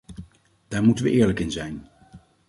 [0.67, 1.87] Daar moeten we eerlijk in zijn.